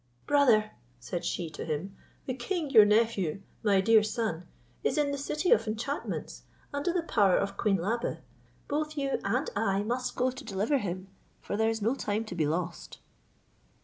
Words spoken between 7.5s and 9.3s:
Queen Labe. Both you